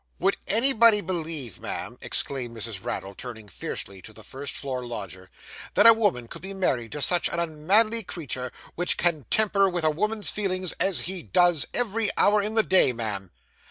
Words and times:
'Would 0.17 0.35
anybody 0.47 0.99
believe, 0.99 1.59
ma'am,' 1.59 1.99
exclaimed 2.01 2.57
Mrs. 2.57 2.83
Raddle, 2.83 3.13
turning 3.13 3.47
fiercely 3.47 4.01
to 4.01 4.11
the 4.11 4.23
first 4.23 4.55
floor 4.55 4.83
lodger, 4.83 5.29
'that 5.75 5.85
a 5.85 5.93
woman 5.93 6.27
could 6.27 6.41
be 6.41 6.55
married 6.55 6.91
to 6.93 7.03
such 7.03 7.27
a 7.29 7.39
unmanly 7.39 8.01
creetur, 8.01 8.51
which 8.73 8.97
can 8.97 9.27
tamper 9.29 9.69
with 9.69 9.83
a 9.83 9.91
woman's 9.91 10.31
feelings 10.31 10.71
as 10.79 11.01
he 11.01 11.21
does, 11.21 11.67
every 11.71 12.09
hour 12.17 12.41
in 12.41 12.55
the 12.55 12.63
day, 12.63 12.91
ma'am? 12.93 13.29